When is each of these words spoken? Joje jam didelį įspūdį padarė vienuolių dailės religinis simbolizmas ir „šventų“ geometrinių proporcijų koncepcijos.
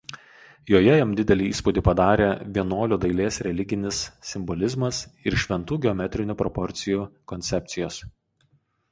Joje 0.69 0.93
jam 0.99 1.09
didelį 1.17 1.47
įspūdį 1.55 1.81
padarė 1.87 2.29
vienuolių 2.55 2.97
dailės 3.03 3.37
religinis 3.47 3.99
simbolizmas 4.29 5.01
ir 5.31 5.37
„šventų“ 5.43 5.77
geometrinių 5.83 6.37
proporcijų 6.39 7.05
koncepcijos. 7.33 8.01